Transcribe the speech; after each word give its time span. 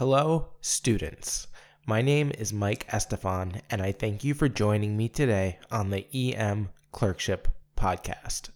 Hello, 0.00 0.48
students. 0.62 1.46
My 1.84 2.00
name 2.00 2.32
is 2.38 2.54
Mike 2.54 2.88
Estefan, 2.88 3.60
and 3.68 3.82
I 3.82 3.92
thank 3.92 4.24
you 4.24 4.32
for 4.32 4.48
joining 4.48 4.96
me 4.96 5.10
today 5.10 5.58
on 5.70 5.90
the 5.90 6.06
EM 6.14 6.70
Clerkship 6.90 7.48
Podcast. 7.76 8.48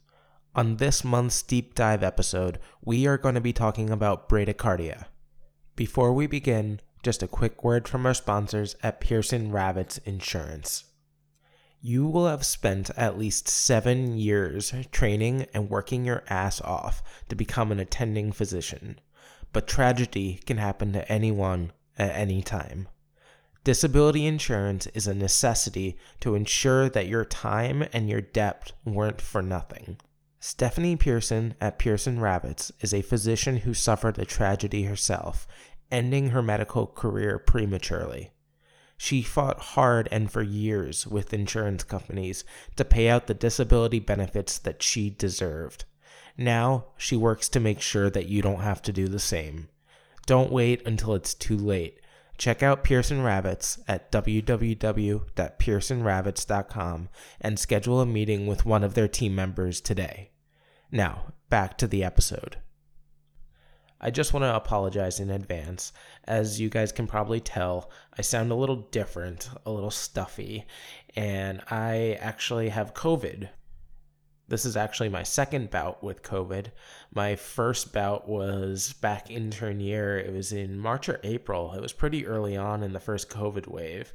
On 0.55 0.77
this 0.77 1.05
month's 1.05 1.43
deep 1.43 1.75
dive 1.75 2.03
episode, 2.03 2.61
we 2.83 3.07
are 3.07 3.19
going 3.19 3.35
to 3.35 3.43
be 3.43 3.53
talking 3.53 3.91
about 3.91 4.27
bradycardia. 4.27 5.05
Before 5.77 6.15
we 6.15 6.27
begin, 6.27 6.81
just 7.03 7.23
a 7.23 7.29
quick 7.29 7.63
word 7.63 7.87
from 7.87 8.07
our 8.07 8.15
sponsors 8.15 8.75
at 8.83 9.03
Pearson 9.03 9.53
Ravitz 9.53 9.99
Insurance. 10.07 10.85
You 11.83 12.07
will 12.07 12.27
have 12.27 12.47
spent 12.47 12.89
at 12.97 13.19
least 13.19 13.49
seven 13.49 14.17
years 14.17 14.73
training 14.93 15.45
and 15.53 15.69
working 15.69 16.07
your 16.07 16.25
ass 16.31 16.63
off 16.63 17.03
to 17.29 17.37
become 17.37 17.71
an 17.71 17.81
attending 17.81 18.33
physician 18.33 18.99
but 19.55 19.69
tragedy 19.69 20.41
can 20.45 20.59
happen 20.59 20.93
to 20.93 21.11
anyone 21.11 21.73
at 21.97 22.11
any 22.11 22.43
time. 22.43 22.89
Disability 23.63 24.27
insurance 24.27 24.87
is 24.89 25.07
a 25.07 25.15
necessity 25.15 25.97
to 26.21 26.35
ensure 26.35 26.91
that 26.91 27.07
your 27.07 27.25
time 27.25 27.87
and 27.95 28.11
your 28.11 28.21
debt 28.21 28.73
weren't 28.85 29.23
for 29.23 29.41
nothing. 29.41 29.97
Stephanie 30.41 30.97
Pearson 30.97 31.55
at 31.61 31.79
Pearson 31.79 32.19
Ravitz 32.19 32.73
is 32.81 32.93
a 32.93 33.01
physician 33.01 33.59
who 33.59 33.73
suffered 33.73 34.19
a 34.19 34.27
tragedy 34.27 34.83
herself, 34.83 35.47
ending 35.91 36.31
her 36.31 36.43
medical 36.43 36.87
career 36.87 37.39
prematurely. 37.39 38.33
She 38.97 39.23
fought 39.23 39.61
hard 39.61 40.09
and 40.11 40.31
for 40.31 40.43
years 40.43 41.07
with 41.07 41.33
insurance 41.33 41.85
companies 41.85 42.45
to 42.77 42.85
pay 42.85 43.09
out 43.09 43.29
the 43.29 43.35
disability 43.35 44.01
benefits 44.01 44.59
that 44.59 44.83
she 44.83 45.11
deserved. 45.11 45.85
Now 46.37 46.87
she 46.97 47.17
works 47.17 47.49
to 47.51 47.61
make 47.61 47.81
sure 47.81 48.11
that 48.11 48.27
you 48.27 48.43
don't 48.43 48.61
have 48.61 48.83
to 48.83 48.93
do 48.93 49.09
the 49.09 49.19
same. 49.19 49.69
Don't 50.27 50.53
wait 50.53 50.87
until 50.87 51.15
it's 51.15 51.35
too 51.35 51.57
late. 51.57 52.01
Check 52.37 52.63
out 52.63 52.83
Pearson 52.83 53.19
Ravitz 53.19 53.79
at 53.87 54.11
www.pearsonravitz.com 54.11 57.09
and 57.41 57.59
schedule 57.59 58.01
a 58.01 58.07
meeting 58.07 58.49
with 58.49 58.67
one 58.67 58.83
of 58.83 58.95
their 58.95 59.07
team 59.07 59.37
members 59.37 59.81
today. 59.81 60.33
Now, 60.91 61.33
back 61.49 61.79
to 61.79 61.87
the 61.87 62.03
episode. 62.03 62.57
I 64.01 64.11
just 64.11 64.35
want 64.35 64.43
to 64.43 64.53
apologize 64.55 65.21
in 65.21 65.31
advance. 65.31 65.93
As 66.25 66.61
you 66.61 66.69
guys 66.69 66.93
can 66.93 67.07
probably 67.07 67.41
tell, 67.41 67.91
I 68.19 68.23
sound 68.23 68.51
a 68.51 68.57
little 68.57 68.89
different, 68.91 69.49
a 69.65 69.71
little 69.71 69.91
stuffy, 69.91 70.67
and 71.15 71.63
I 71.71 72.19
actually 72.21 72.71
have 72.71 72.93
COVID 72.93 73.49
this 74.49 74.65
is 74.65 74.77
actually 74.77 75.09
my 75.09 75.23
second 75.23 75.71
bout 75.71 76.03
with 76.03 76.23
COVID. 76.23 76.67
My 77.15 77.35
first 77.35 77.93
bout 77.93 78.29
was 78.29 78.93
back 78.95 79.31
intern 79.31 79.81
year. 79.81 80.19
It 80.19 80.33
was 80.33 80.53
in 80.53 80.79
March 80.79 81.09
or 81.09 81.19
April. 81.23 81.73
It 81.73 81.81
was 81.81 81.93
pretty 81.93 82.27
early 82.27 82.57
on 82.57 82.83
in 82.83 82.93
the 82.93 83.01
first 83.01 83.31
COVID 83.31 83.67
wave. 83.67 84.13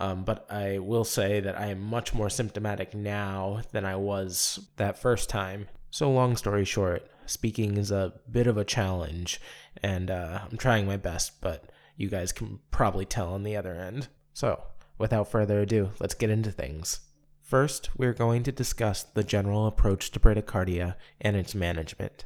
Um, 0.00 0.24
but 0.24 0.46
I 0.50 0.78
will 0.78 1.04
say 1.04 1.40
that 1.40 1.58
I 1.58 1.66
am 1.66 1.80
much 1.80 2.14
more 2.14 2.30
symptomatic 2.30 2.94
now 2.94 3.62
than 3.72 3.84
I 3.84 3.96
was 3.96 4.68
that 4.76 4.98
first 4.98 5.28
time. 5.28 5.68
So, 5.90 6.10
long 6.10 6.36
story 6.36 6.64
short, 6.64 7.10
speaking 7.26 7.76
is 7.76 7.90
a 7.90 8.14
bit 8.30 8.46
of 8.46 8.56
a 8.56 8.64
challenge, 8.64 9.40
and 9.82 10.10
uh, 10.10 10.40
I'm 10.50 10.58
trying 10.58 10.86
my 10.86 10.96
best, 10.96 11.40
but 11.40 11.70
you 11.96 12.08
guys 12.08 12.32
can 12.32 12.58
probably 12.70 13.04
tell 13.04 13.32
on 13.32 13.42
the 13.42 13.56
other 13.56 13.74
end. 13.74 14.08
So, 14.34 14.62
without 14.98 15.30
further 15.30 15.60
ado, 15.60 15.92
let's 15.98 16.14
get 16.14 16.30
into 16.30 16.50
things. 16.50 17.00
First, 17.46 17.90
we 17.96 18.08
are 18.08 18.12
going 18.12 18.42
to 18.42 18.50
discuss 18.50 19.04
the 19.04 19.22
general 19.22 19.68
approach 19.68 20.10
to 20.10 20.18
bradycardia 20.18 20.96
and 21.20 21.36
its 21.36 21.54
management. 21.54 22.24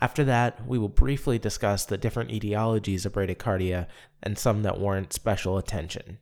After 0.00 0.24
that, 0.24 0.66
we 0.66 0.78
will 0.78 0.88
briefly 0.88 1.38
discuss 1.38 1.84
the 1.84 1.98
different 1.98 2.30
etiologies 2.30 3.04
of 3.04 3.12
bradycardia 3.12 3.88
and 4.22 4.38
some 4.38 4.62
that 4.62 4.80
warrant 4.80 5.12
special 5.12 5.58
attention. 5.58 6.16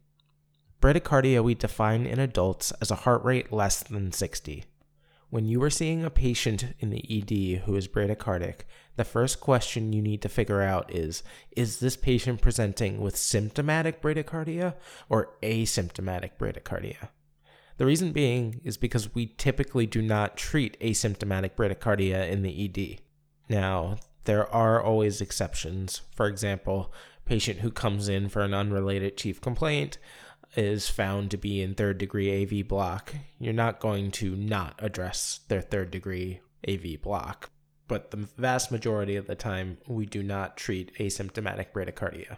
Bradycardia 0.80 1.40
we 1.44 1.54
define 1.54 2.04
in 2.04 2.18
adults 2.18 2.72
as 2.80 2.90
a 2.90 2.96
heart 3.06 3.22
rate 3.22 3.52
less 3.52 3.84
than 3.84 4.10
60. 4.10 4.64
When 5.30 5.46
you 5.46 5.62
are 5.62 5.70
seeing 5.70 6.04
a 6.04 6.10
patient 6.10 6.74
in 6.80 6.90
the 6.90 7.04
ED 7.08 7.62
who 7.62 7.76
is 7.76 7.86
bradycardic, 7.86 8.62
the 8.96 9.04
first 9.04 9.38
question 9.38 9.92
you 9.92 10.02
need 10.02 10.20
to 10.22 10.28
figure 10.28 10.62
out 10.62 10.92
is 10.92 11.22
Is 11.52 11.78
this 11.78 11.96
patient 11.96 12.40
presenting 12.40 13.00
with 13.00 13.16
symptomatic 13.16 14.02
bradycardia 14.02 14.74
or 15.08 15.36
asymptomatic 15.44 16.32
bradycardia? 16.40 17.10
The 17.78 17.86
reason 17.86 18.12
being 18.12 18.60
is 18.64 18.76
because 18.76 19.14
we 19.14 19.34
typically 19.38 19.86
do 19.86 20.02
not 20.02 20.36
treat 20.36 20.78
asymptomatic 20.80 21.56
bradycardia 21.56 22.28
in 22.30 22.42
the 22.42 22.64
ED. 22.64 23.00
Now, 23.48 23.96
there 24.24 24.52
are 24.54 24.80
always 24.80 25.20
exceptions. 25.20 26.02
For 26.14 26.26
example, 26.26 26.92
patient 27.24 27.60
who 27.60 27.70
comes 27.70 28.08
in 28.08 28.28
for 28.28 28.42
an 28.42 28.54
unrelated 28.54 29.16
chief 29.16 29.40
complaint 29.40 29.98
is 30.54 30.88
found 30.88 31.30
to 31.30 31.36
be 31.36 31.62
in 31.62 31.74
third 31.74 31.98
degree 31.98 32.42
AV 32.42 32.66
block. 32.68 33.14
You're 33.38 33.52
not 33.52 33.80
going 33.80 34.10
to 34.12 34.36
not 34.36 34.74
address 34.78 35.40
their 35.48 35.62
third 35.62 35.90
degree 35.90 36.40
AV 36.68 37.00
block, 37.00 37.50
but 37.88 38.10
the 38.10 38.28
vast 38.36 38.70
majority 38.70 39.16
of 39.16 39.26
the 39.26 39.34
time 39.34 39.78
we 39.86 40.06
do 40.06 40.22
not 40.22 40.56
treat 40.56 40.94
asymptomatic 40.98 41.72
bradycardia. 41.72 42.36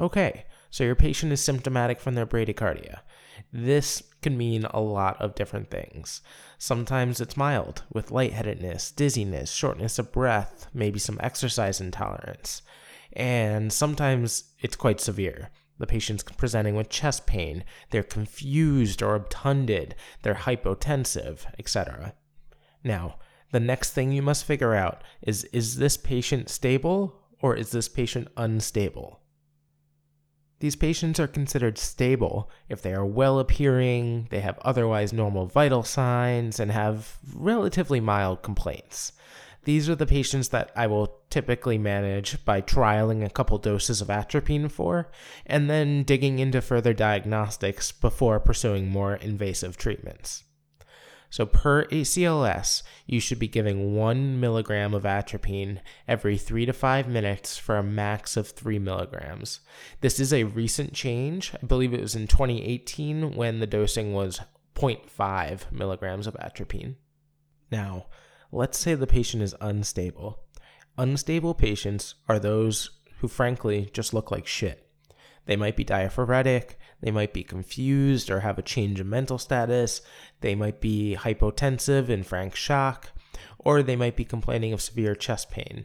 Okay, 0.00 0.46
so 0.70 0.84
your 0.84 0.94
patient 0.94 1.32
is 1.32 1.44
symptomatic 1.44 2.00
from 2.00 2.14
their 2.14 2.26
bradycardia. 2.26 3.00
This 3.52 4.02
can 4.22 4.38
mean 4.38 4.64
a 4.64 4.80
lot 4.80 5.20
of 5.20 5.34
different 5.34 5.70
things. 5.70 6.22
Sometimes 6.58 7.20
it's 7.20 7.36
mild, 7.36 7.82
with 7.92 8.10
lightheadedness, 8.10 8.90
dizziness, 8.90 9.52
shortness 9.52 9.98
of 9.98 10.12
breath, 10.12 10.68
maybe 10.72 10.98
some 10.98 11.18
exercise 11.20 11.80
intolerance. 11.80 12.62
And 13.12 13.72
sometimes 13.72 14.44
it's 14.60 14.76
quite 14.76 15.00
severe. 15.00 15.50
The 15.78 15.86
patient's 15.86 16.22
presenting 16.22 16.76
with 16.76 16.88
chest 16.88 17.26
pain, 17.26 17.64
they're 17.90 18.02
confused 18.02 19.02
or 19.02 19.14
obtunded, 19.14 19.94
they're 20.22 20.34
hypotensive, 20.34 21.40
etc. 21.58 22.14
Now, 22.84 23.16
the 23.50 23.60
next 23.60 23.92
thing 23.92 24.12
you 24.12 24.22
must 24.22 24.44
figure 24.46 24.74
out 24.74 25.02
is 25.20 25.44
is 25.52 25.76
this 25.76 25.96
patient 25.96 26.48
stable 26.48 27.20
or 27.40 27.54
is 27.54 27.72
this 27.72 27.88
patient 27.88 28.28
unstable? 28.36 29.21
These 30.62 30.76
patients 30.76 31.18
are 31.18 31.26
considered 31.26 31.76
stable 31.76 32.48
if 32.68 32.82
they 32.82 32.94
are 32.94 33.04
well 33.04 33.40
appearing, 33.40 34.28
they 34.30 34.38
have 34.42 34.60
otherwise 34.60 35.12
normal 35.12 35.46
vital 35.46 35.82
signs, 35.82 36.60
and 36.60 36.70
have 36.70 37.18
relatively 37.34 37.98
mild 37.98 38.44
complaints. 38.44 39.10
These 39.64 39.88
are 39.88 39.96
the 39.96 40.06
patients 40.06 40.50
that 40.50 40.70
I 40.76 40.86
will 40.86 41.18
typically 41.30 41.78
manage 41.78 42.44
by 42.44 42.60
trialing 42.60 43.24
a 43.24 43.28
couple 43.28 43.58
doses 43.58 44.00
of 44.00 44.08
atropine 44.08 44.68
for, 44.68 45.10
and 45.46 45.68
then 45.68 46.04
digging 46.04 46.38
into 46.38 46.60
further 46.60 46.92
diagnostics 46.92 47.90
before 47.90 48.38
pursuing 48.38 48.88
more 48.88 49.16
invasive 49.16 49.76
treatments. 49.76 50.44
So 51.32 51.46
per 51.46 51.86
ACLS, 51.86 52.82
you 53.06 53.18
should 53.18 53.38
be 53.38 53.48
giving 53.48 53.96
one 53.96 54.38
milligram 54.38 54.92
of 54.92 55.06
atropine 55.06 55.80
every 56.06 56.36
three 56.36 56.66
to 56.66 56.74
five 56.74 57.08
minutes 57.08 57.56
for 57.56 57.78
a 57.78 57.82
max 57.82 58.36
of 58.36 58.48
three 58.48 58.78
milligrams. 58.78 59.60
This 60.02 60.20
is 60.20 60.34
a 60.34 60.44
recent 60.44 60.92
change. 60.92 61.54
I 61.54 61.64
believe 61.64 61.94
it 61.94 62.02
was 62.02 62.14
in 62.14 62.26
2018 62.26 63.34
when 63.34 63.60
the 63.60 63.66
dosing 63.66 64.12
was 64.12 64.42
0.5 64.74 65.72
milligrams 65.72 66.26
of 66.26 66.36
atropine. 66.38 66.96
Now, 67.70 68.08
let's 68.52 68.76
say 68.76 68.94
the 68.94 69.06
patient 69.06 69.42
is 69.42 69.54
unstable. 69.58 70.38
Unstable 70.98 71.54
patients 71.54 72.14
are 72.28 72.38
those 72.38 72.90
who, 73.20 73.28
frankly, 73.28 73.88
just 73.94 74.12
look 74.12 74.30
like 74.30 74.46
shit. 74.46 74.86
They 75.46 75.56
might 75.56 75.76
be 75.76 75.84
diaphoretic, 75.84 76.78
they 77.02 77.10
might 77.10 77.32
be 77.32 77.42
confused 77.42 78.30
or 78.30 78.40
have 78.40 78.58
a 78.58 78.62
change 78.62 79.00
in 79.00 79.10
mental 79.10 79.36
status, 79.36 80.00
they 80.40 80.54
might 80.54 80.80
be 80.80 81.16
hypotensive 81.18 82.08
in 82.08 82.22
frank 82.22 82.54
shock, 82.54 83.10
or 83.58 83.82
they 83.82 83.96
might 83.96 84.16
be 84.16 84.24
complaining 84.24 84.72
of 84.72 84.80
severe 84.80 85.14
chest 85.14 85.50
pain. 85.50 85.84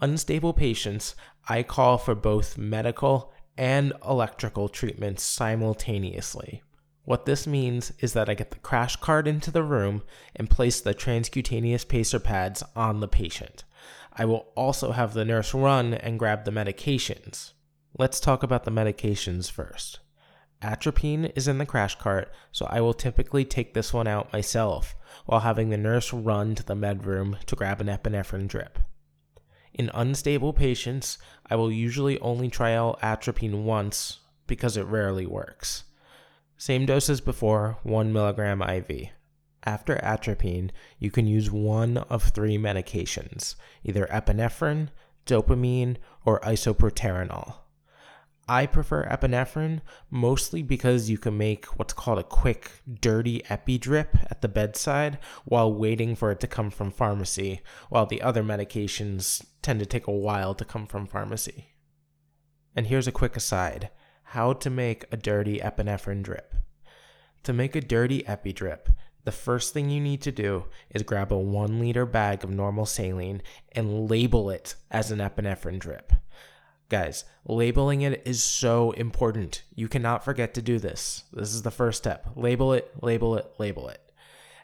Unstable 0.00 0.52
patients, 0.52 1.16
I 1.48 1.62
call 1.62 1.96
for 1.96 2.14
both 2.14 2.58
medical 2.58 3.32
and 3.56 3.94
electrical 4.06 4.68
treatments 4.68 5.22
simultaneously. 5.22 6.62
What 7.04 7.24
this 7.24 7.46
means 7.46 7.92
is 8.00 8.12
that 8.12 8.28
I 8.28 8.34
get 8.34 8.50
the 8.50 8.58
crash 8.58 8.96
cart 8.96 9.26
into 9.26 9.50
the 9.50 9.62
room 9.62 10.02
and 10.34 10.50
place 10.50 10.80
the 10.80 10.92
transcutaneous 10.92 11.88
pacer 11.88 12.18
pads 12.18 12.62
on 12.74 13.00
the 13.00 13.08
patient. 13.08 13.64
I 14.12 14.24
will 14.24 14.48
also 14.54 14.92
have 14.92 15.14
the 15.14 15.24
nurse 15.24 15.54
run 15.54 15.94
and 15.94 16.18
grab 16.18 16.44
the 16.44 16.50
medications. 16.50 17.52
Let's 17.98 18.20
talk 18.20 18.42
about 18.42 18.64
the 18.64 18.70
medications 18.70 19.50
first. 19.50 20.00
Atropine 20.66 21.26
is 21.36 21.46
in 21.46 21.58
the 21.58 21.64
crash 21.64 21.94
cart, 21.94 22.28
so 22.50 22.66
I 22.68 22.80
will 22.80 22.92
typically 22.92 23.44
take 23.44 23.72
this 23.72 23.92
one 23.92 24.08
out 24.08 24.32
myself 24.32 24.96
while 25.24 25.40
having 25.40 25.70
the 25.70 25.76
nurse 25.76 26.12
run 26.12 26.56
to 26.56 26.64
the 26.64 26.74
med 26.74 27.06
room 27.06 27.36
to 27.46 27.54
grab 27.54 27.80
an 27.80 27.86
epinephrine 27.86 28.48
drip. 28.48 28.80
In 29.74 29.92
unstable 29.94 30.52
patients, 30.52 31.18
I 31.48 31.54
will 31.54 31.70
usually 31.70 32.18
only 32.18 32.48
try 32.48 32.74
out 32.74 32.98
atropine 33.00 33.64
once 33.64 34.18
because 34.48 34.76
it 34.76 34.86
rarely 34.86 35.24
works. 35.24 35.84
Same 36.56 36.84
dose 36.84 37.08
as 37.08 37.20
before, 37.20 37.78
1 37.84 38.12
milligram 38.12 38.60
IV. 38.60 39.10
After 39.62 40.02
atropine, 40.02 40.72
you 40.98 41.12
can 41.12 41.28
use 41.28 41.48
one 41.48 41.98
of 41.98 42.24
three 42.24 42.58
medications 42.58 43.54
either 43.84 44.08
epinephrine, 44.10 44.88
dopamine, 45.26 45.98
or 46.24 46.40
isoproterenol. 46.40 47.58
I 48.48 48.66
prefer 48.66 49.04
epinephrine 49.06 49.80
mostly 50.08 50.62
because 50.62 51.10
you 51.10 51.18
can 51.18 51.36
make 51.36 51.66
what's 51.78 51.92
called 51.92 52.20
a 52.20 52.24
quick, 52.24 52.70
dirty 53.00 53.42
epi 53.50 53.76
drip 53.76 54.16
at 54.30 54.40
the 54.40 54.48
bedside 54.48 55.18
while 55.44 55.72
waiting 55.74 56.14
for 56.14 56.30
it 56.30 56.38
to 56.40 56.46
come 56.46 56.70
from 56.70 56.92
pharmacy, 56.92 57.60
while 57.88 58.06
the 58.06 58.22
other 58.22 58.44
medications 58.44 59.44
tend 59.62 59.80
to 59.80 59.86
take 59.86 60.06
a 60.06 60.12
while 60.12 60.54
to 60.54 60.64
come 60.64 60.86
from 60.86 61.06
pharmacy. 61.06 61.72
And 62.76 62.86
here's 62.86 63.08
a 63.08 63.12
quick 63.12 63.36
aside 63.36 63.90
how 64.30 64.52
to 64.52 64.70
make 64.70 65.06
a 65.10 65.16
dirty 65.16 65.58
epinephrine 65.58 66.22
drip. 66.22 66.54
To 67.42 67.52
make 67.52 67.74
a 67.74 67.80
dirty 67.80 68.24
epi 68.28 68.52
drip, 68.52 68.90
the 69.24 69.32
first 69.32 69.74
thing 69.74 69.90
you 69.90 70.00
need 70.00 70.22
to 70.22 70.30
do 70.30 70.66
is 70.90 71.02
grab 71.02 71.32
a 71.32 71.38
one 71.38 71.80
liter 71.80 72.06
bag 72.06 72.44
of 72.44 72.50
normal 72.50 72.86
saline 72.86 73.42
and 73.72 74.08
label 74.08 74.50
it 74.50 74.76
as 74.88 75.10
an 75.10 75.18
epinephrine 75.18 75.80
drip. 75.80 76.12
Guys, 76.88 77.24
labeling 77.44 78.02
it 78.02 78.22
is 78.24 78.44
so 78.44 78.92
important. 78.92 79.64
You 79.74 79.88
cannot 79.88 80.24
forget 80.24 80.54
to 80.54 80.62
do 80.62 80.78
this. 80.78 81.24
This 81.32 81.52
is 81.52 81.62
the 81.62 81.72
first 81.72 81.98
step. 81.98 82.28
Label 82.36 82.72
it, 82.72 82.92
label 83.02 83.36
it, 83.36 83.50
label 83.58 83.88
it. 83.88 84.00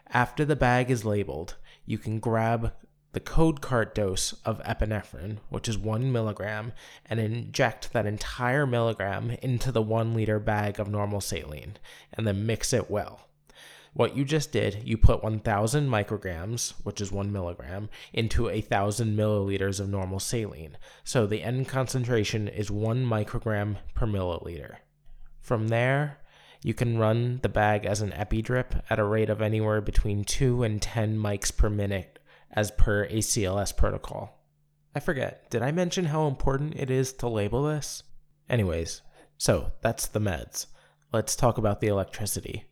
After 0.07 0.45
the 0.45 0.55
bag 0.55 0.89
is 0.89 1.03
labeled, 1.03 1.55
you 1.85 1.97
can 1.97 2.19
grab 2.19 2.71
the 3.11 3.19
code 3.19 3.59
cart 3.59 3.93
dose 3.93 4.31
of 4.45 4.63
epinephrine, 4.63 5.39
which 5.49 5.67
is 5.67 5.77
one 5.77 6.13
milligram, 6.13 6.71
and 7.05 7.19
inject 7.19 7.91
that 7.91 8.05
entire 8.05 8.65
milligram 8.65 9.31
into 9.41 9.71
the 9.71 9.81
one 9.81 10.13
liter 10.13 10.39
bag 10.39 10.79
of 10.79 10.87
normal 10.87 11.19
saline, 11.19 11.75
and 12.13 12.25
then 12.25 12.45
mix 12.45 12.71
it 12.71 12.89
well. 12.89 13.27
What 13.93 14.15
you 14.15 14.25
just 14.25 14.51
did, 14.51 14.81
you 14.83 14.97
put 14.97 15.23
1,000 15.23 15.87
micrograms, 15.87 16.73
which 16.83 16.99
is 16.99 17.11
one 17.11 17.31
milligram, 17.31 17.89
into 18.11 18.45
1,000 18.45 19.15
milliliters 19.15 19.79
of 19.79 19.87
normal 19.87 20.19
saline. 20.19 20.77
So 21.03 21.27
the 21.27 21.43
end 21.43 21.67
concentration 21.67 22.47
is 22.47 22.71
one 22.71 23.05
microgram 23.05 23.77
per 23.93 24.07
milliliter. 24.07 24.77
From 25.41 25.67
there, 25.67 26.17
you 26.63 26.73
can 26.73 26.97
run 26.97 27.39
the 27.43 27.49
bag 27.49 27.85
as 27.85 28.01
an 28.01 28.13
epi 28.13 28.41
drip 28.41 28.73
at 28.89 28.97
a 28.97 29.03
rate 29.03 29.29
of 29.29 29.41
anywhere 29.41 29.81
between 29.81 30.23
2 30.23 30.63
and 30.63 30.81
10 30.81 31.17
mics 31.17 31.55
per 31.55 31.69
minute 31.69 32.17
as 32.51 32.71
per 32.71 33.07
ACLS 33.09 33.75
protocol. 33.77 34.39
I 34.95 35.01
forget, 35.01 35.49
did 35.51 35.61
I 35.61 35.71
mention 35.71 36.05
how 36.05 36.27
important 36.27 36.75
it 36.75 36.89
is 36.89 37.13
to 37.13 37.27
label 37.27 37.63
this? 37.63 38.03
Anyways, 38.49 39.01
so 39.37 39.71
that's 39.81 40.07
the 40.07 40.19
meds. 40.19 40.67
Let's 41.11 41.35
talk 41.35 41.57
about 41.57 41.79
the 41.79 41.87
electricity. 41.87 42.65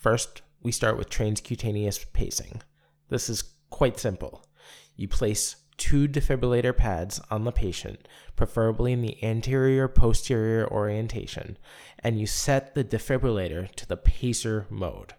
First, 0.00 0.40
we 0.62 0.72
start 0.72 0.96
with 0.96 1.10
transcutaneous 1.10 2.10
pacing. 2.14 2.62
This 3.10 3.28
is 3.28 3.44
quite 3.68 4.00
simple. 4.00 4.46
You 4.96 5.08
place 5.08 5.56
two 5.76 6.08
defibrillator 6.08 6.74
pads 6.74 7.20
on 7.30 7.44
the 7.44 7.52
patient, 7.52 8.08
preferably 8.34 8.94
in 8.94 9.02
the 9.02 9.22
anterior 9.22 9.88
posterior 9.88 10.66
orientation, 10.66 11.58
and 11.98 12.18
you 12.18 12.26
set 12.26 12.74
the 12.74 12.82
defibrillator 12.82 13.70
to 13.74 13.86
the 13.86 13.98
pacer 13.98 14.66
mode. 14.70 15.12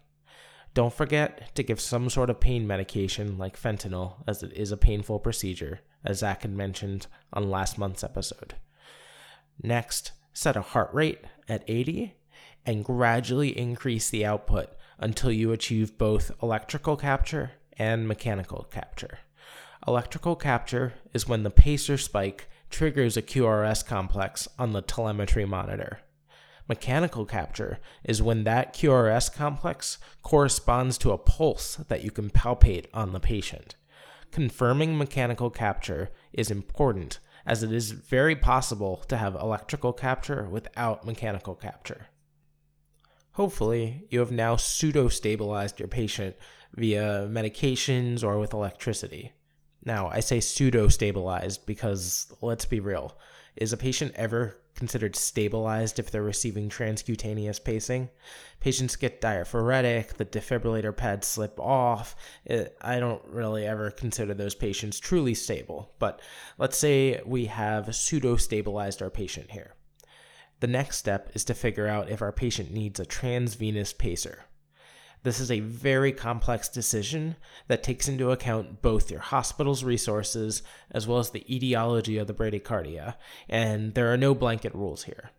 Don't 0.74 0.92
forget 0.92 1.54
to 1.54 1.62
give 1.62 1.80
some 1.80 2.10
sort 2.10 2.28
of 2.28 2.40
pain 2.40 2.66
medication 2.66 3.38
like 3.38 3.60
fentanyl, 3.60 4.24
as 4.26 4.42
it 4.42 4.52
is 4.52 4.72
a 4.72 4.76
painful 4.76 5.20
procedure, 5.20 5.78
as 6.04 6.18
Zach 6.18 6.42
had 6.42 6.56
mentioned 6.56 7.06
on 7.32 7.50
last 7.50 7.78
month's 7.78 8.02
episode. 8.02 8.56
Next, 9.62 10.10
set 10.32 10.56
a 10.56 10.62
heart 10.62 10.92
rate 10.92 11.20
at 11.48 11.62
80 11.68 12.16
and 12.64 12.84
gradually 12.84 13.56
increase 13.56 14.10
the 14.10 14.24
output 14.24 14.70
until 14.98 15.32
you 15.32 15.52
achieve 15.52 15.98
both 15.98 16.30
electrical 16.42 16.96
capture 16.96 17.52
and 17.76 18.06
mechanical 18.06 18.66
capture. 18.70 19.18
Electrical 19.86 20.36
capture 20.36 20.94
is 21.12 21.28
when 21.28 21.42
the 21.42 21.50
pacer 21.50 21.98
spike 21.98 22.48
triggers 22.70 23.16
a 23.16 23.22
QRS 23.22 23.84
complex 23.84 24.48
on 24.58 24.72
the 24.72 24.80
telemetry 24.80 25.44
monitor. 25.44 26.00
Mechanical 26.68 27.26
capture 27.26 27.80
is 28.04 28.22
when 28.22 28.44
that 28.44 28.72
QRS 28.72 29.34
complex 29.34 29.98
corresponds 30.22 30.96
to 30.98 31.10
a 31.10 31.18
pulse 31.18 31.76
that 31.88 32.04
you 32.04 32.10
can 32.10 32.30
palpate 32.30 32.86
on 32.94 33.12
the 33.12 33.20
patient. 33.20 33.74
Confirming 34.30 34.96
mechanical 34.96 35.50
capture 35.50 36.10
is 36.32 36.50
important 36.50 37.18
as 37.44 37.62
it 37.62 37.72
is 37.72 37.90
very 37.90 38.36
possible 38.36 39.02
to 39.08 39.16
have 39.16 39.34
electrical 39.34 39.92
capture 39.92 40.48
without 40.48 41.04
mechanical 41.04 41.56
capture. 41.56 42.06
Hopefully, 43.34 44.06
you 44.10 44.18
have 44.18 44.30
now 44.30 44.56
pseudo 44.56 45.08
stabilized 45.08 45.78
your 45.78 45.88
patient 45.88 46.36
via 46.74 47.26
medications 47.30 48.22
or 48.22 48.38
with 48.38 48.52
electricity. 48.52 49.32
Now, 49.84 50.08
I 50.08 50.20
say 50.20 50.40
pseudo 50.40 50.88
stabilized 50.88 51.64
because 51.66 52.32
let's 52.42 52.66
be 52.66 52.78
real. 52.78 53.16
Is 53.56 53.72
a 53.72 53.76
patient 53.78 54.12
ever 54.16 54.58
considered 54.74 55.16
stabilized 55.16 55.98
if 55.98 56.10
they're 56.10 56.22
receiving 56.22 56.68
transcutaneous 56.68 57.62
pacing? 57.62 58.10
Patients 58.60 58.96
get 58.96 59.20
diaphoretic, 59.20 60.14
the 60.14 60.24
defibrillator 60.24 60.96
pads 60.96 61.26
slip 61.26 61.58
off. 61.58 62.14
It, 62.44 62.76
I 62.80 63.00
don't 63.00 63.24
really 63.26 63.66
ever 63.66 63.90
consider 63.90 64.34
those 64.34 64.54
patients 64.54 65.00
truly 65.00 65.34
stable, 65.34 65.92
but 65.98 66.20
let's 66.58 66.78
say 66.78 67.20
we 67.26 67.46
have 67.46 67.94
pseudo 67.94 68.36
stabilized 68.36 69.02
our 69.02 69.10
patient 69.10 69.50
here. 69.50 69.74
The 70.62 70.68
next 70.68 70.98
step 70.98 71.28
is 71.34 71.42
to 71.46 71.54
figure 71.54 71.88
out 71.88 72.08
if 72.08 72.22
our 72.22 72.30
patient 72.30 72.70
needs 72.70 73.00
a 73.00 73.04
transvenous 73.04 73.92
pacer. 73.92 74.44
This 75.24 75.40
is 75.40 75.50
a 75.50 75.58
very 75.58 76.12
complex 76.12 76.68
decision 76.68 77.34
that 77.66 77.82
takes 77.82 78.06
into 78.06 78.30
account 78.30 78.80
both 78.80 79.10
your 79.10 79.18
hospital's 79.18 79.82
resources 79.82 80.62
as 80.92 81.04
well 81.04 81.18
as 81.18 81.30
the 81.30 81.44
etiology 81.52 82.16
of 82.16 82.28
the 82.28 82.32
bradycardia, 82.32 83.16
and 83.48 83.94
there 83.94 84.12
are 84.12 84.16
no 84.16 84.36
blanket 84.36 84.72
rules 84.72 85.02
here. 85.02 85.32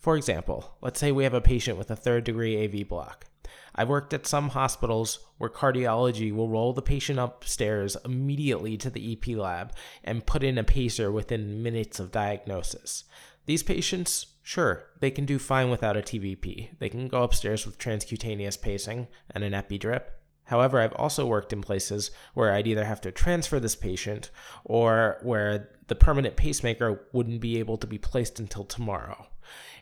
For 0.00 0.16
example, 0.16 0.78
let's 0.80 0.98
say 0.98 1.12
we 1.12 1.24
have 1.24 1.34
a 1.34 1.42
patient 1.42 1.76
with 1.76 1.90
a 1.90 1.96
third 1.96 2.24
degree 2.24 2.64
AV 2.64 2.88
block. 2.88 3.26
I've 3.74 3.90
worked 3.90 4.14
at 4.14 4.26
some 4.26 4.48
hospitals 4.48 5.18
where 5.36 5.50
cardiology 5.50 6.34
will 6.34 6.48
roll 6.48 6.72
the 6.72 6.80
patient 6.80 7.18
upstairs 7.18 7.98
immediately 8.02 8.78
to 8.78 8.88
the 8.88 9.12
EP 9.12 9.36
lab 9.36 9.74
and 10.02 10.24
put 10.24 10.42
in 10.42 10.56
a 10.56 10.64
pacer 10.64 11.12
within 11.12 11.62
minutes 11.62 12.00
of 12.00 12.10
diagnosis. 12.10 13.04
These 13.48 13.62
patients 13.62 14.26
Sure, 14.42 14.84
they 15.00 15.10
can 15.10 15.26
do 15.26 15.38
fine 15.38 15.68
without 15.68 15.96
a 15.96 16.00
TVP. 16.00 16.68
They 16.78 16.88
can 16.88 17.08
go 17.08 17.22
upstairs 17.22 17.66
with 17.66 17.78
transcutaneous 17.78 18.60
pacing 18.60 19.08
and 19.30 19.44
an 19.44 19.52
epi 19.52 19.76
drip. 19.76 20.20
However, 20.44 20.80
I've 20.80 20.94
also 20.94 21.26
worked 21.26 21.52
in 21.52 21.60
places 21.60 22.10
where 22.32 22.52
I'd 22.52 22.66
either 22.66 22.84
have 22.84 23.02
to 23.02 23.12
transfer 23.12 23.60
this 23.60 23.76
patient 23.76 24.30
or 24.64 25.18
where 25.22 25.68
the 25.86 25.94
permanent 25.94 26.36
pacemaker 26.36 27.06
wouldn't 27.12 27.42
be 27.42 27.58
able 27.58 27.76
to 27.76 27.86
be 27.86 27.98
placed 27.98 28.38
until 28.40 28.64
tomorrow. 28.64 29.26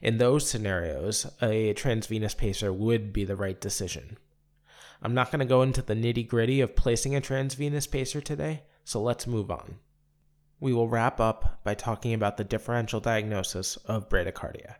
In 0.03 0.19
those 0.19 0.49
scenarios, 0.49 1.27
a 1.43 1.73
transvenous 1.75 2.35
pacer 2.35 2.73
would 2.73 3.13
be 3.13 3.25
the 3.25 3.37
right 3.37 3.61
decision. 3.61 4.17
I'm 5.01 5.15
not 5.15 5.31
going 5.31 5.41
to 5.41 5.45
go 5.45 5.63
into 5.63 5.83
the 5.83 5.95
nitty 5.95 6.27
gritty 6.27 6.61
of 6.61 6.75
placing 6.75 7.15
a 7.15 7.21
transvenous 7.21 7.87
pacer 7.87 8.21
today, 8.21 8.63
so 8.85 9.01
let's 9.01 9.27
move 9.29 9.51
on. 9.51 9.79
We 10.59 10.73
will 10.73 10.89
wrap 10.89 11.21
up 11.21 11.61
by 11.65 11.75
talking 11.75 12.15
about 12.15 12.39
the 12.39 12.45
differential 12.45 13.01
diagnosis 13.01 13.77
of 13.85 14.09
bradycardia. 14.09 14.77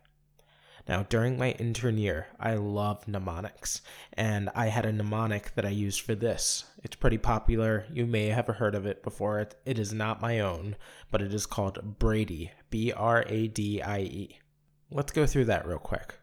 Now, 0.87 1.03
during 1.03 1.37
my 1.37 1.51
intern 1.51 1.97
year, 1.97 2.27
I 2.39 2.55
love 2.55 3.07
mnemonics, 3.07 3.81
and 4.13 4.49
I 4.55 4.67
had 4.67 4.85
a 4.85 4.93
mnemonic 4.93 5.53
that 5.55 5.65
I 5.65 5.69
used 5.69 6.01
for 6.01 6.15
this. 6.15 6.63
It's 6.81 6.95
pretty 6.95 7.17
popular. 7.17 7.85
You 7.91 8.05
may 8.05 8.27
have 8.27 8.47
heard 8.47 8.73
of 8.73 8.85
it 8.85 9.03
before. 9.03 9.39
It, 9.39 9.55
is 9.65 9.93
not 9.93 10.21
my 10.21 10.39
own, 10.39 10.77
but 11.11 11.21
it 11.21 11.33
is 11.33 11.45
called 11.45 11.99
Brady, 11.99 12.51
B 12.69 12.93
R 12.93 13.25
A 13.27 13.47
D 13.47 13.81
I 13.81 13.99
E. 13.99 14.39
Let's 14.89 15.11
go 15.11 15.25
through 15.25 15.45
that 15.45 15.67
real 15.67 15.77
quick. 15.77 16.15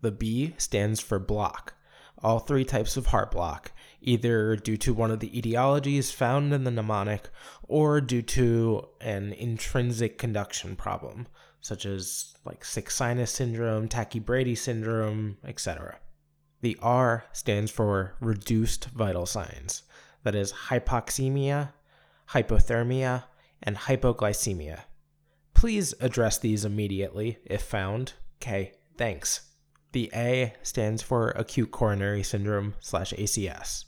The 0.00 0.10
B 0.10 0.54
stands 0.58 1.00
for 1.00 1.20
block, 1.20 1.74
all 2.22 2.38
three 2.38 2.64
types 2.64 2.96
of 2.96 3.06
heart 3.06 3.30
block, 3.30 3.72
either 4.00 4.56
due 4.56 4.76
to 4.76 4.94
one 4.94 5.10
of 5.10 5.20
the 5.20 5.30
etiologies 5.30 6.12
found 6.12 6.52
in 6.52 6.64
the 6.64 6.70
mnemonic 6.70 7.28
or 7.64 8.00
due 8.00 8.22
to 8.22 8.88
an 9.00 9.32
intrinsic 9.32 10.18
conduction 10.18 10.76
problem, 10.76 11.26
such 11.60 11.84
as 11.84 12.34
like 12.44 12.64
sick 12.64 12.90
sinus 12.90 13.30
syndrome, 13.30 13.88
tachybrady 13.88 14.56
syndrome, 14.56 15.36
etc. 15.44 15.98
The 16.62 16.78
R 16.80 17.24
stands 17.32 17.70
for 17.70 18.14
reduced 18.20 18.86
vital 18.86 19.26
signs, 19.26 19.82
that 20.22 20.34
is, 20.34 20.52
hypoxemia, 20.52 21.72
hypothermia, 22.30 23.24
and 23.62 23.76
hypoglycemia. 23.76 24.80
Please 25.54 25.94
address 26.00 26.38
these 26.38 26.64
immediately 26.64 27.38
if 27.44 27.62
found. 27.62 28.14
Okay, 28.38 28.72
thanks. 28.96 29.45
The 29.96 30.10
A 30.14 30.52
stands 30.62 31.00
for 31.00 31.30
acute 31.30 31.70
coronary 31.70 32.22
syndrome 32.22 32.74
slash 32.80 33.14
ACS. 33.14 33.86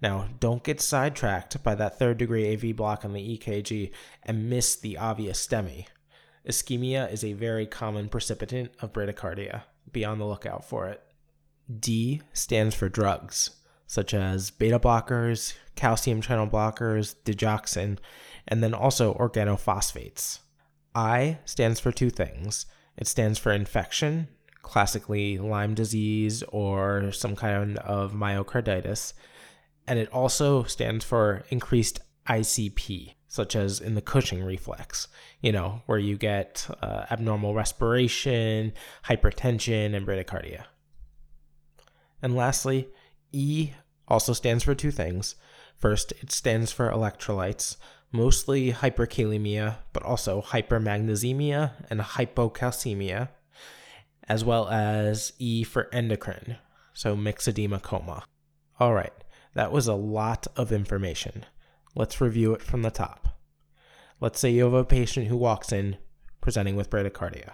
Now, 0.00 0.28
don't 0.40 0.64
get 0.64 0.80
sidetracked 0.80 1.62
by 1.62 1.74
that 1.74 1.98
third 1.98 2.16
degree 2.16 2.54
AV 2.54 2.74
block 2.74 3.04
on 3.04 3.12
the 3.12 3.36
EKG 3.36 3.92
and 4.22 4.48
miss 4.48 4.76
the 4.76 4.96
obvious 4.96 5.46
STEMI. 5.46 5.88
Ischemia 6.48 7.12
is 7.12 7.22
a 7.22 7.34
very 7.34 7.66
common 7.66 8.08
precipitant 8.08 8.70
of 8.80 8.94
bradycardia. 8.94 9.64
Be 9.92 10.06
on 10.06 10.16
the 10.16 10.24
lookout 10.24 10.64
for 10.64 10.88
it. 10.88 11.02
D 11.78 12.22
stands 12.32 12.74
for 12.74 12.88
drugs, 12.88 13.50
such 13.86 14.14
as 14.14 14.50
beta 14.50 14.78
blockers, 14.78 15.52
calcium 15.74 16.22
channel 16.22 16.46
blockers, 16.46 17.14
digoxin, 17.26 17.98
and 18.48 18.62
then 18.62 18.72
also 18.72 19.12
organophosphates. 19.12 20.38
I 20.94 21.40
stands 21.44 21.78
for 21.78 21.92
two 21.92 22.08
things. 22.08 22.64
It 22.96 23.06
stands 23.06 23.38
for 23.38 23.52
infection, 23.52 24.28
classically 24.62 25.38
Lyme 25.38 25.74
disease 25.74 26.42
or 26.48 27.12
some 27.12 27.36
kind 27.36 27.78
of 27.78 28.12
myocarditis, 28.12 29.12
and 29.86 29.98
it 29.98 30.08
also 30.12 30.62
stands 30.64 31.04
for 31.04 31.44
increased 31.50 32.00
ICP, 32.28 33.14
such 33.28 33.56
as 33.56 33.80
in 33.80 33.94
the 33.94 34.02
Cushing 34.02 34.42
reflex, 34.44 35.08
you 35.40 35.52
know, 35.52 35.82
where 35.86 35.98
you 35.98 36.16
get 36.16 36.68
uh, 36.82 37.06
abnormal 37.10 37.54
respiration, 37.54 38.72
hypertension, 39.04 39.94
and 39.94 40.06
bradycardia. 40.06 40.64
And 42.22 42.36
lastly, 42.36 42.88
E 43.32 43.72
also 44.06 44.32
stands 44.32 44.62
for 44.62 44.74
two 44.74 44.90
things. 44.90 45.34
First, 45.76 46.12
it 46.22 46.30
stands 46.30 46.70
for 46.70 46.90
electrolytes, 46.90 47.76
mostly 48.12 48.72
hyperkalemia, 48.72 49.78
but 49.92 50.04
also 50.04 50.42
hypermagnesemia 50.42 51.72
and 51.90 52.00
hypocalcemia, 52.00 53.30
as 54.28 54.44
well 54.44 54.68
as 54.68 55.32
E 55.38 55.64
for 55.64 55.88
endocrine, 55.92 56.56
so 56.94 57.16
myxedema 57.16 57.80
coma. 57.82 58.24
All 58.78 58.94
right, 58.94 59.12
that 59.54 59.72
was 59.72 59.86
a 59.86 59.94
lot 59.94 60.46
of 60.56 60.72
information. 60.72 61.44
Let's 61.94 62.20
review 62.20 62.54
it 62.54 62.62
from 62.62 62.82
the 62.82 62.90
top. 62.90 63.28
Let's 64.20 64.40
say 64.40 64.50
you 64.50 64.64
have 64.64 64.72
a 64.72 64.84
patient 64.84 65.26
who 65.26 65.36
walks 65.36 65.72
in 65.72 65.96
presenting 66.40 66.76
with 66.76 66.90
bradycardia. 66.90 67.52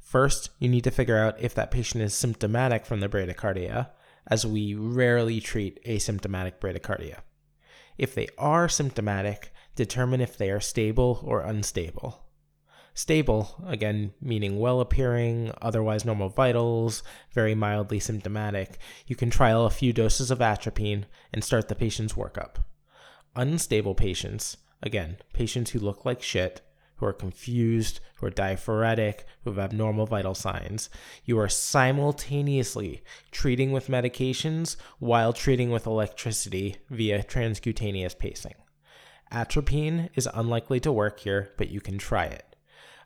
First, 0.00 0.50
you 0.58 0.68
need 0.68 0.84
to 0.84 0.90
figure 0.90 1.18
out 1.18 1.40
if 1.40 1.54
that 1.54 1.70
patient 1.70 2.02
is 2.02 2.14
symptomatic 2.14 2.86
from 2.86 3.00
the 3.00 3.08
bradycardia, 3.08 3.90
as 4.26 4.46
we 4.46 4.74
rarely 4.74 5.40
treat 5.40 5.84
asymptomatic 5.84 6.58
bradycardia. 6.58 7.18
If 7.98 8.14
they 8.14 8.28
are 8.38 8.68
symptomatic, 8.68 9.52
determine 9.74 10.20
if 10.20 10.36
they 10.36 10.50
are 10.50 10.60
stable 10.60 11.22
or 11.24 11.42
unstable. 11.42 12.25
Stable, 12.96 13.62
again, 13.66 14.14
meaning 14.22 14.58
well 14.58 14.80
appearing, 14.80 15.52
otherwise 15.60 16.06
normal 16.06 16.30
vitals, 16.30 17.02
very 17.30 17.54
mildly 17.54 18.00
symptomatic, 18.00 18.78
you 19.06 19.14
can 19.14 19.28
trial 19.28 19.66
a 19.66 19.70
few 19.70 19.92
doses 19.92 20.30
of 20.30 20.40
atropine 20.40 21.04
and 21.30 21.44
start 21.44 21.68
the 21.68 21.74
patient's 21.74 22.14
workup. 22.14 22.56
Unstable 23.36 23.94
patients, 23.94 24.56
again, 24.82 25.18
patients 25.34 25.72
who 25.72 25.78
look 25.78 26.06
like 26.06 26.22
shit, 26.22 26.62
who 26.94 27.04
are 27.04 27.12
confused, 27.12 28.00
who 28.14 28.28
are 28.28 28.30
diaphoretic, 28.30 29.26
who 29.44 29.50
have 29.50 29.58
abnormal 29.58 30.06
vital 30.06 30.34
signs. 30.34 30.88
You 31.26 31.38
are 31.38 31.50
simultaneously 31.50 33.02
treating 33.30 33.72
with 33.72 33.88
medications 33.88 34.76
while 35.00 35.34
treating 35.34 35.68
with 35.70 35.86
electricity 35.86 36.76
via 36.88 37.22
transcutaneous 37.22 38.18
pacing. 38.18 38.54
Atropine 39.30 40.08
is 40.14 40.26
unlikely 40.32 40.80
to 40.80 40.90
work 40.90 41.20
here, 41.20 41.52
but 41.58 41.68
you 41.68 41.82
can 41.82 41.98
try 41.98 42.24
it. 42.24 42.55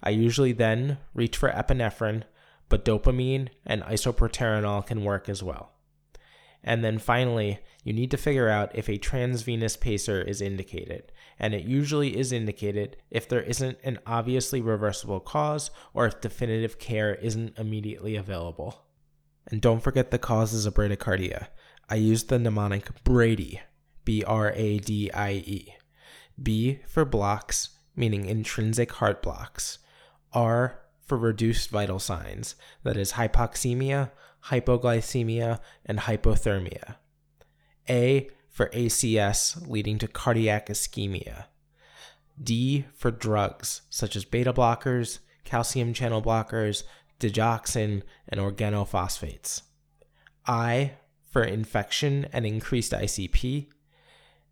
I 0.03 0.11
usually 0.11 0.53
then 0.53 0.99
reach 1.15 1.37
for 1.37 1.51
epinephrine, 1.51 2.23
but 2.69 2.85
dopamine 2.85 3.49
and 3.67 3.83
isoproterenol 3.83 4.87
can 4.87 5.05
work 5.05 5.29
as 5.29 5.43
well. 5.43 5.73
And 6.63 6.85
then 6.85 6.99
finally, 6.99 7.59
you 7.85 7.93
need 7.93 8.11
to 8.11 8.17
figure 8.17 8.49
out 8.49 8.75
if 8.75 8.89
a 8.89 8.99
transvenous 8.99 9.77
pacer 9.77 10.21
is 10.21 10.43
indicated. 10.43 11.11
And 11.39 11.55
it 11.55 11.65
usually 11.65 12.19
is 12.19 12.33
indicated 12.33 12.99
if 13.11 13.29
there 13.29 13.43
isn't 13.43 13.79
an 13.83 13.99
obviously 14.07 14.61
reversible 14.61 15.21
cause 15.21 15.71
or 15.95 16.07
if 16.07 16.21
definitive 16.21 16.79
care 16.79 17.15
isn't 17.15 17.59
immediately 17.59 18.15
available. 18.15 18.85
And 19.47 19.61
don't 19.61 19.83
forget 19.83 20.11
the 20.11 20.19
causes 20.19 20.67
of 20.67 20.75
bradycardia. 20.75 21.49
I 21.89 21.95
use 21.95 22.25
the 22.25 22.39
mnemonic 22.39 23.03
Brady, 23.05 23.61
B 24.05 24.23
R 24.23 24.53
A 24.55 24.79
D 24.79 25.11
I 25.13 25.33
E. 25.33 25.75
B 26.41 26.81
for 26.87 27.05
blocks, 27.05 27.71
meaning 27.97 28.27
intrinsic 28.27 28.93
heart 28.93 29.23
blocks. 29.23 29.79
R 30.33 30.81
for 31.01 31.19
reduced 31.19 31.71
vital 31.71 31.99
signs, 31.99 32.55
that 32.83 32.97
is 32.97 33.13
hypoxemia, 33.13 34.11
hypoglycemia, 34.47 35.59
and 35.85 36.01
hypothermia. 36.01 36.97
A 37.89 38.29
for 38.49 38.69
ACS, 38.69 39.69
leading 39.69 39.99
to 39.99 40.09
cardiac 40.09 40.69
ischemia. 40.69 41.47
D 42.43 42.87
for 42.95 43.11
drugs, 43.11 43.83
such 43.91 44.17
as 44.17 44.25
beta 44.25 44.53
blockers, 44.53 45.19
calcium 45.45 45.93
channel 45.93 46.23
blockers, 46.23 46.85
digoxin, 47.19 48.03
and 48.29 48.41
organophosphates. 48.41 49.63
I 50.47 50.93
for 51.31 51.43
infection 51.43 52.27
and 52.33 52.47
increased 52.47 52.93
ICP. 52.93 53.67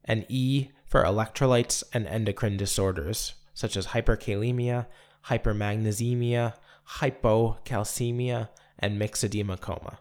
And 0.04 0.24
E 0.28 0.70
for 0.84 1.02
electrolytes 1.02 1.82
and 1.92 2.06
endocrine 2.06 2.56
disorders, 2.56 3.34
such 3.52 3.76
as 3.76 3.88
hyperkalemia, 3.88 4.86
hypermagnesemia, 5.26 6.54
hypocalcemia, 6.98 8.48
and 8.78 9.00
myxedema 9.00 9.60
coma. 9.60 9.98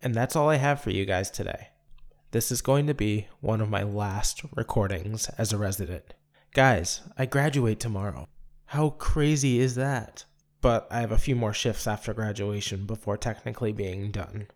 And 0.00 0.14
that's 0.14 0.36
all 0.36 0.48
I 0.48 0.56
have 0.56 0.80
for 0.80 0.90
you 0.90 1.04
guys 1.04 1.30
today. 1.30 1.68
This 2.30 2.52
is 2.52 2.60
going 2.60 2.86
to 2.86 2.94
be 2.94 3.26
one 3.40 3.60
of 3.60 3.70
my 3.70 3.82
last 3.82 4.42
recordings 4.54 5.28
as 5.38 5.52
a 5.52 5.58
resident. 5.58 6.14
Guys, 6.54 7.00
I 7.16 7.26
graduate 7.26 7.80
tomorrow. 7.80 8.28
How 8.66 8.90
crazy 8.90 9.60
is 9.60 9.74
that? 9.76 10.24
But 10.60 10.86
I 10.90 11.00
have 11.00 11.12
a 11.12 11.18
few 11.18 11.34
more 11.36 11.52
shifts 11.52 11.86
after 11.86 12.12
graduation 12.12 12.84
before 12.84 13.16
technically 13.16 13.72
being 13.72 14.10
done. 14.10 14.48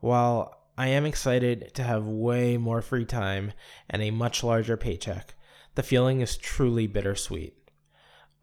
While 0.00 0.54
I 0.76 0.88
am 0.88 1.04
excited 1.06 1.72
to 1.74 1.82
have 1.82 2.04
way 2.04 2.56
more 2.56 2.82
free 2.82 3.04
time 3.04 3.52
and 3.90 4.02
a 4.02 4.10
much 4.10 4.42
larger 4.42 4.76
paycheck, 4.76 5.34
the 5.74 5.82
feeling 5.82 6.20
is 6.20 6.36
truly 6.36 6.86
bittersweet. 6.86 7.67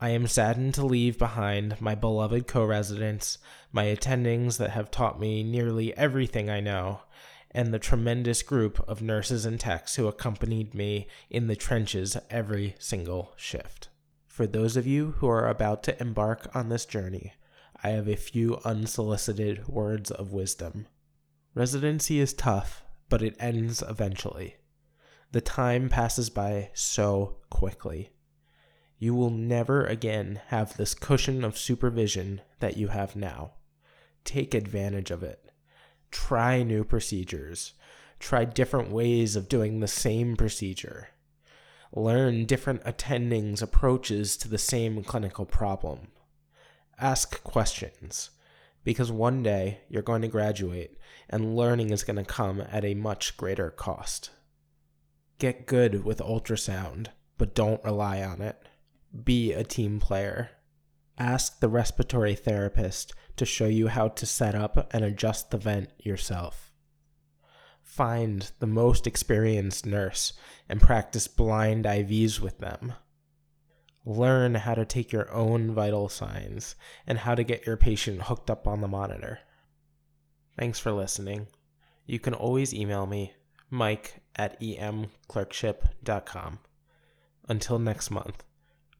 I 0.01 0.09
am 0.09 0.27
saddened 0.27 0.73
to 0.73 0.85
leave 0.85 1.17
behind 1.17 1.79
my 1.79 1.95
beloved 1.95 2.47
co 2.47 2.65
residents, 2.65 3.37
my 3.71 3.85
attendings 3.85 4.57
that 4.57 4.71
have 4.71 4.91
taught 4.91 5.19
me 5.19 5.41
nearly 5.41 5.95
everything 5.95 6.49
I 6.49 6.59
know, 6.59 7.01
and 7.51 7.73
the 7.73 7.79
tremendous 7.79 8.43
group 8.43 8.83
of 8.89 9.01
nurses 9.01 9.45
and 9.45 9.57
techs 9.57 9.95
who 9.95 10.07
accompanied 10.07 10.73
me 10.73 11.07
in 11.29 11.47
the 11.47 11.55
trenches 11.55 12.17
every 12.29 12.75
single 12.77 13.31
shift. 13.37 13.87
For 14.27 14.45
those 14.45 14.75
of 14.75 14.85
you 14.85 15.11
who 15.19 15.27
are 15.27 15.47
about 15.47 15.81
to 15.83 16.01
embark 16.01 16.53
on 16.53 16.67
this 16.67 16.85
journey, 16.85 17.33
I 17.81 17.89
have 17.89 18.09
a 18.09 18.17
few 18.17 18.59
unsolicited 18.65 19.67
words 19.69 20.11
of 20.11 20.33
wisdom. 20.33 20.87
Residency 21.53 22.19
is 22.19 22.33
tough, 22.33 22.83
but 23.07 23.21
it 23.21 23.37
ends 23.39 23.81
eventually. 23.87 24.57
The 25.31 25.39
time 25.39 25.87
passes 25.87 26.29
by 26.29 26.71
so 26.73 27.37
quickly. 27.49 28.09
You 29.05 29.13
will 29.13 29.29
never 29.29 29.85
again 29.85 30.41
have 30.47 30.77
this 30.77 30.95
cushion 30.95 31.43
of 31.43 31.59
supervision 31.59 32.41
that 32.59 32.75
you 32.75 32.87
have 32.87 33.15
now. 33.15 33.51
Take 34.23 34.55
advantage 34.55 35.11
of 35.11 35.21
it. 35.21 35.51
Try 36.09 36.63
new 36.63 36.83
procedures. 36.83 37.73
Try 38.19 38.45
different 38.45 38.89
ways 38.89 39.35
of 39.35 39.47
doing 39.47 39.79
the 39.79 39.87
same 39.87 40.35
procedure. 40.35 41.09
Learn 41.93 42.45
different 42.45 42.83
attendings' 42.83 43.61
approaches 43.61 44.35
to 44.37 44.47
the 44.47 44.57
same 44.57 45.03
clinical 45.03 45.45
problem. 45.45 46.07
Ask 46.99 47.43
questions, 47.43 48.31
because 48.83 49.11
one 49.11 49.43
day 49.43 49.81
you're 49.87 50.01
going 50.01 50.23
to 50.23 50.27
graduate 50.27 50.97
and 51.29 51.55
learning 51.55 51.91
is 51.91 52.03
going 52.03 52.15
to 52.15 52.23
come 52.23 52.59
at 52.71 52.83
a 52.83 52.95
much 52.95 53.37
greater 53.37 53.69
cost. 53.69 54.31
Get 55.37 55.67
good 55.67 56.03
with 56.03 56.17
ultrasound, 56.17 57.09
but 57.37 57.53
don't 57.53 57.83
rely 57.83 58.23
on 58.23 58.41
it 58.41 58.67
be 59.23 59.53
a 59.53 59.63
team 59.63 59.99
player. 59.99 60.51
Ask 61.17 61.59
the 61.59 61.69
respiratory 61.69 62.35
therapist 62.35 63.13
to 63.37 63.45
show 63.45 63.67
you 63.67 63.87
how 63.87 64.09
to 64.09 64.25
set 64.25 64.55
up 64.55 64.91
and 64.93 65.05
adjust 65.05 65.51
the 65.51 65.57
vent 65.57 65.89
yourself. 65.99 66.71
Find 67.81 68.51
the 68.59 68.67
most 68.67 69.07
experienced 69.07 69.85
nurse 69.85 70.33
and 70.67 70.81
practice 70.81 71.27
blind 71.27 71.85
IVs 71.85 72.41
with 72.41 72.59
them. 72.59 72.93
Learn 74.05 74.55
how 74.55 74.75
to 74.75 74.85
take 74.85 75.11
your 75.11 75.31
own 75.31 75.73
vital 75.73 76.09
signs 76.09 76.75
and 77.07 77.19
how 77.19 77.35
to 77.35 77.43
get 77.43 77.65
your 77.65 77.77
patient 77.77 78.23
hooked 78.23 78.49
up 78.49 78.67
on 78.67 78.81
the 78.81 78.87
monitor. 78.87 79.39
Thanks 80.57 80.79
for 80.79 80.91
listening. 80.91 81.47
You 82.05 82.19
can 82.19 82.33
always 82.33 82.73
email 82.73 83.05
me, 83.05 83.33
mike 83.69 84.21
at 84.35 84.59
emclerkship.com. 84.61 86.59
Until 87.47 87.79
next 87.79 88.11
month. 88.11 88.43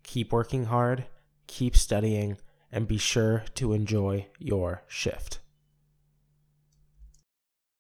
Keep 0.06 0.32
working 0.32 0.66
hard, 0.66 1.06
keep 1.48 1.76
studying, 1.76 2.38
and 2.72 2.88
be 2.88 2.98
sure 2.98 3.44
to 3.56 3.74
enjoy 3.74 4.28
your 4.40 4.84
shift. 4.88 5.40